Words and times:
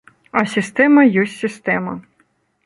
Але 0.39 0.45
сістэма 0.53 1.03
ёсць 1.25 1.37
сістэма. 1.43 1.93